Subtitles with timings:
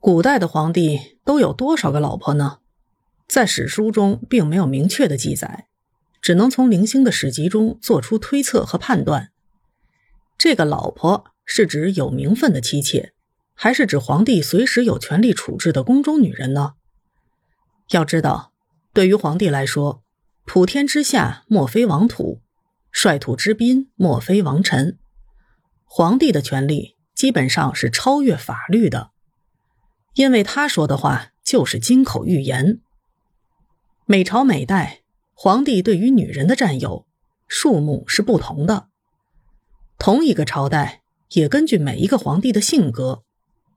[0.00, 2.58] 古代的皇帝都有多少个老婆呢？
[3.26, 5.66] 在史书中并没有明确的记载，
[6.22, 9.32] 只能从零星的史籍中做出推测和判断。
[10.38, 13.12] 这个老婆是指有名分的妻妾，
[13.54, 16.74] 还是指皇帝随时有权利处置的宫中女人呢？
[17.90, 18.52] 要知道，
[18.92, 20.04] 对于皇帝来说，
[20.44, 22.40] 普天之下莫非王土，
[22.92, 24.96] 率土之滨莫非王臣。
[25.84, 29.10] 皇帝的权力基本上是超越法律的。
[30.18, 32.80] 因为他说的话就是金口玉言。
[34.04, 35.02] 每朝每代，
[35.32, 37.06] 皇帝对于女人的占有
[37.46, 38.88] 数目是不同的。
[39.96, 41.02] 同一个朝代，
[41.34, 43.22] 也根据每一个皇帝的性格，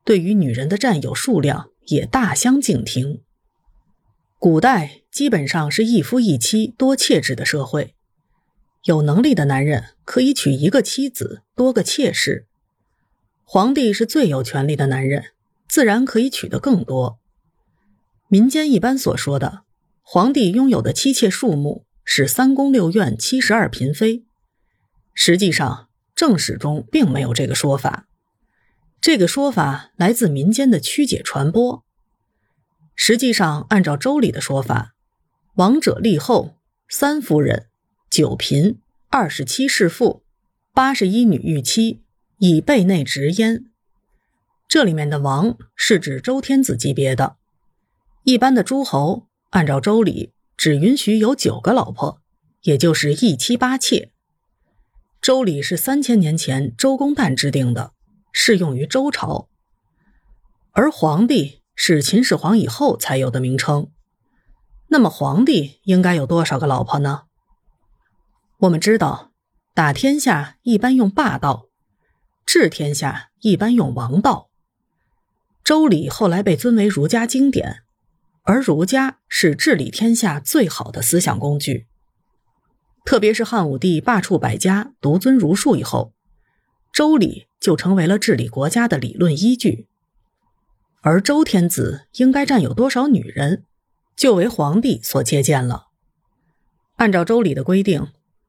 [0.03, 3.21] 对于女人的占有数量也大相径庭。
[4.39, 7.93] 古代基本上是一夫一妻多妾制的社会，
[8.85, 12.48] 有能力的男人可以娶一个妻子多个妾室。
[13.43, 15.34] 皇帝是最有权力的男人。
[15.71, 17.21] 自然可以取得更多。
[18.27, 19.62] 民间一般所说的
[20.01, 24.26] 皇帝拥有的妻妾数目是三宫六院七十二嫔妃，
[25.13, 28.10] 实际上正史中并没有这个说法。
[28.99, 31.85] 这个说法来自民间的曲解传播。
[32.93, 34.93] 实际上，按照周礼的说法，
[35.55, 36.57] 王者立后，
[36.90, 37.67] 三夫人，
[38.10, 38.76] 九嫔，
[39.10, 40.26] 二十七侍妇，
[40.73, 42.04] 八十一女御妻，
[42.40, 43.70] 以备内职焉。
[44.71, 47.35] 这里面的王是指周天子级别的，
[48.23, 52.21] 一般的诸侯按照周礼只允许有九个老婆，
[52.61, 54.13] 也就是一妻八妾。
[55.21, 57.91] 周礼是三千年前周公旦制定的，
[58.31, 59.49] 适用于周朝。
[60.71, 63.91] 而皇帝是秦始皇以后才有的名称，
[64.88, 67.23] 那么皇帝应该有多少个老婆呢？
[68.59, 69.33] 我们知道，
[69.73, 71.66] 打天下一般用霸道，
[72.45, 74.47] 治天下一般用王道。
[75.63, 77.84] 周礼后来被尊为儒家经典，
[78.44, 81.88] 而儒家是治理天下最好的思想工具。
[83.06, 86.13] 特别是汉武帝罢黜百家，独尊儒术以后，
[86.91, 89.88] 周礼就成为了治理国家的理论依据。
[91.01, 93.63] 而周天子应该占有多少女人，
[94.16, 95.88] 就为皇帝所借鉴了。
[96.97, 98.07] 按照周礼的规定，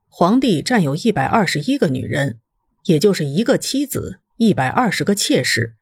[0.09, 2.41] 皇帝占有一百二十一个女人，
[2.85, 5.77] 也就是一个妻子，一百二十个妾室。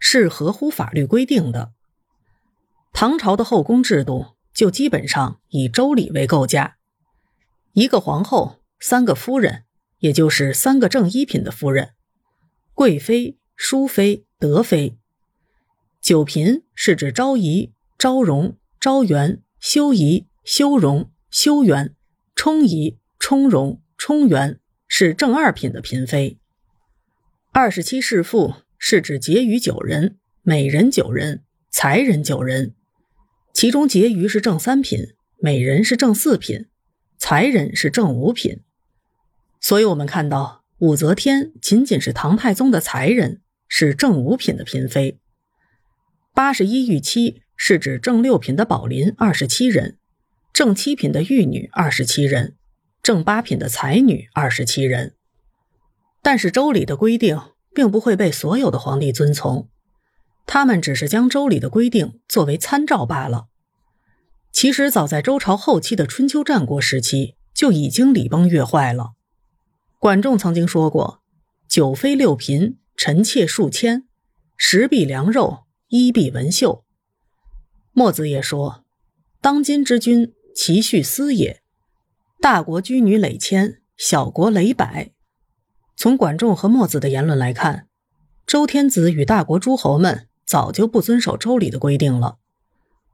[0.00, 1.72] 是合乎法律规定的。
[2.92, 6.78] 唐朝的后宫制度就基本上以周礼为构架，
[7.74, 9.64] 一个皇后，三个夫人，
[9.98, 11.90] 也就是三个正一品的夫人：
[12.74, 14.98] 贵妃、淑妃、德妃。
[16.00, 21.94] 九嫔是指昭仪、昭容、昭元、修仪、修容、修元、
[22.34, 24.58] 充仪、充容、充元，
[24.88, 26.38] 是正二品的嫔妃。
[27.52, 28.54] 二十七世妇。
[28.82, 32.74] 是指婕妤九人，美人九人，才人九人，
[33.52, 35.04] 其中婕妤是正三品，
[35.38, 36.66] 美人是正四品，
[37.18, 38.62] 才人是正五品。
[39.60, 45.20] 所以，我们看到武则天仅仅是唐太宗的才人，是正五品的嫔妃。
[46.32, 49.98] 八十一御妻是指正六品的宝林二十七人，
[50.54, 52.56] 正七品的玉女二十七人，
[53.02, 55.14] 正八品的才女二十七人。
[56.22, 57.38] 但是周礼的规定。
[57.80, 59.70] 并不会被所有的皇帝遵从，
[60.44, 63.46] 他们只是将周礼的规定作为参照罢了。
[64.52, 69.12] 其实，早在周朝后期的春秋战国时期，就已经礼崩乐坏了。
[69.98, 71.22] 管仲曾经说过
[71.66, 74.06] ：“九妃六嫔，臣妾数千，
[74.58, 76.84] 食必良肉，衣必文绣。”
[77.96, 78.84] 墨子也说
[79.40, 81.62] ：“当今之君，其序私也。
[82.42, 85.12] 大国居女累千，小国累百。”
[86.00, 87.86] 从管仲和墨子的言论来看，
[88.46, 92.38] 周天子与大国诸侯们早就不遵守周礼的规定了。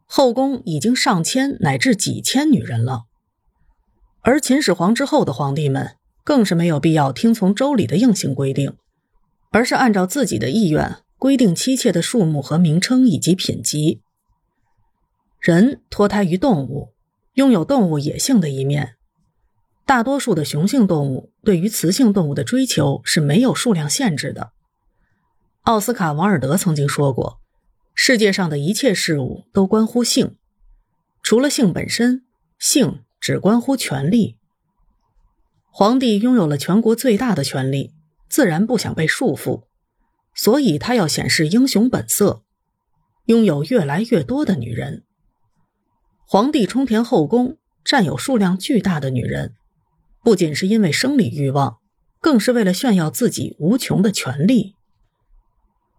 [0.05, 3.07] 后宫已经上千乃至几千女人了，
[4.21, 8.77] 而秦始皇之后的皇帝们更是没有必要听从周礼的硬性规定，
[9.51, 14.01] 而是按照自己的意愿规定妻妾的数目和名称以及品级。
[15.41, 16.93] 人脱胎于动物，
[17.35, 18.96] 拥有动物野性的一面。
[19.87, 24.51] 大多数的雄性动物对于雌性动物的追求是没有数量限制的。
[25.63, 27.41] 奥斯卡·王尔德曾经说过
[27.95, 30.37] ：“世界上的一切事物都关乎性，
[31.23, 32.27] 除了性本身，
[32.59, 34.37] 性只关乎权力。
[35.71, 37.95] 皇帝拥有了全国最大的权力，
[38.29, 39.67] 自然不想被束缚，
[40.35, 42.43] 所以他要显示英雄本色，
[43.27, 45.05] 拥有越来越多的女人。
[46.27, 49.55] 皇帝充填后宫，占有数量巨大的女人。”
[50.27, 51.77] 不仅是因为生理欲望，
[52.21, 54.75] 更是为了炫耀自己无穷的权力。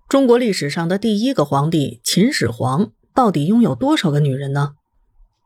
[0.10, 4.74] 中国历史上的第一个皇帝秦始皇到底拥有多少个女人呢？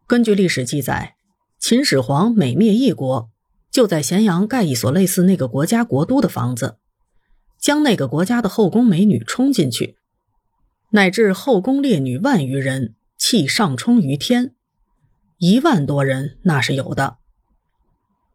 [0.08, 1.14] 根据历史记载，
[1.60, 3.30] 秦始皇每灭一国，
[3.70, 6.78] 就在咸阳盖一所类似那个国家国都的房子，
[7.60, 9.96] 将那个国家的后宫美女冲进去，
[10.90, 14.56] 乃至后宫烈女万余人，气上冲于天，
[15.38, 17.18] 一万多人那是有的。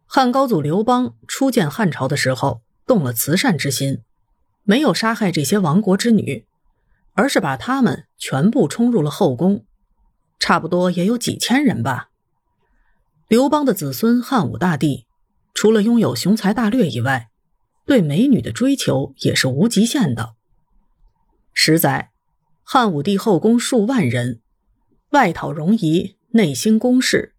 [0.06, 4.02] 汉高祖刘邦初建汉朝的时候，动了慈善之心。
[4.62, 6.44] 没有杀害这些亡国之女，
[7.14, 9.64] 而是把她们全部冲入了后宫，
[10.38, 12.10] 差不多也有几千人吧。
[13.28, 15.06] 刘邦的子孙汉武大帝，
[15.54, 17.28] 除了拥有雄才大略以外，
[17.84, 20.34] 对美女的追求也是无极限的。
[21.52, 22.10] 十载，
[22.62, 24.40] 汉武帝后宫数万人，
[25.10, 27.34] 外讨戎夷，内兴宫室。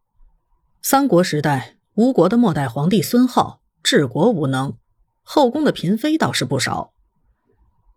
[0.82, 4.78] 三国时代，吴国的末代皇帝孙皓治国无能，
[5.24, 6.94] 后宫的嫔妃倒是不少。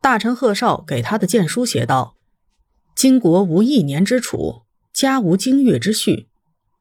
[0.00, 2.17] 大臣贺绍给他的谏书写道
[2.97, 4.62] ：“今国无一年之储，
[4.94, 6.31] 家无经月之序，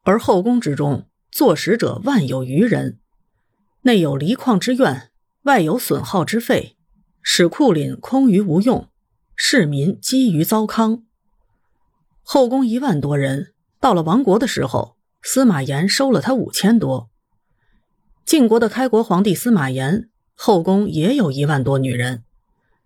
[0.00, 2.98] 而后宫之中坐使者万有余人，
[3.82, 5.10] 内有离旷之怨，
[5.42, 6.78] 外有损耗之费，
[7.20, 8.88] 使库廪空余无用，
[9.36, 11.04] 市民积于糟糠。
[12.22, 17.09] 后宫一万多人，到了亡国的时候，司马炎收了他五千多。
[18.30, 22.22] 晋国的开国皇帝司马炎后宫也有一万多女人。”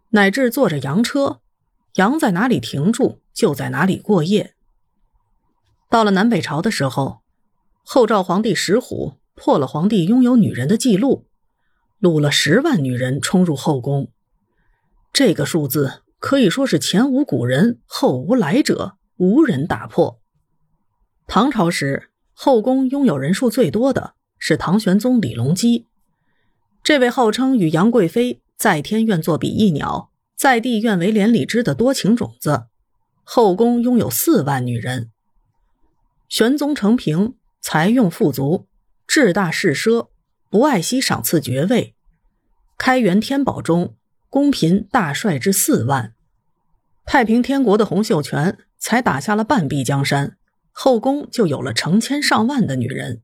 [0.09, 1.43] 乃至坐着羊车，
[1.97, 4.55] 羊在哪里停住，就在哪里过夜。
[5.91, 7.21] 到了南北朝的时候，
[7.83, 11.27] 后赵皇帝石虎破了皇帝拥有女人的记录，
[12.01, 14.11] 掳了十万女人冲入后宫。
[15.13, 20.19] 这个数字可以说是前无古人，后无来者，无人打破。
[21.27, 24.15] 唐朝时，后宫拥有人数最多的
[24.47, 25.87] 是唐玄宗李隆基，
[26.83, 28.43] 这位号称与杨贵妃。
[28.59, 32.67] 在天愿作比翼鸟，在地愿为连理枝的多情种子，
[33.23, 35.11] 后宫拥有四万女人。
[36.29, 38.67] 玄宗承平，财用富足，
[39.07, 40.09] 志大事奢，
[40.51, 41.95] 不爱惜赏赐爵位。
[42.77, 43.97] 开元天宝中，
[44.29, 46.13] 宫嫔大帅至四万。
[47.07, 50.37] 太平天国的洪秀全才打下了半壁江山，
[50.71, 53.23] 后宫就有了成千上万的女人。